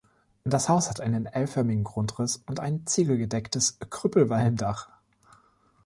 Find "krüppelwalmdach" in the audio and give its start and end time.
3.91-4.89